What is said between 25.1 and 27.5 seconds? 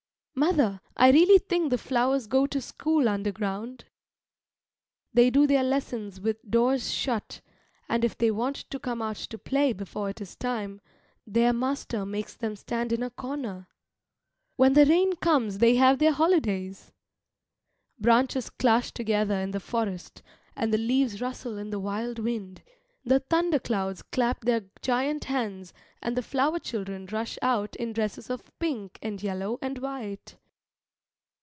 hands and the flower children rush